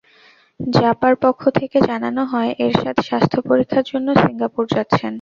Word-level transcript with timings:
জাপার 0.59 1.13
পক্ষ 1.23 1.41
থেকে 1.59 1.77
জানানো 1.89 2.21
হয়, 2.31 2.51
এরশাদ 2.65 2.97
স্বাস্থ্য 3.07 3.37
পরীক্ষার 3.49 3.85
জন্য 3.91 4.07
সিঙ্গাপুর 4.23 4.63
যাচ্ছেন। 4.75 5.09